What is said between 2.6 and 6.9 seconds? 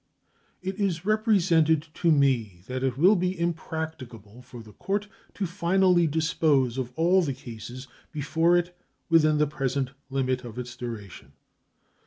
that it will be impracticable for the court to finally dispose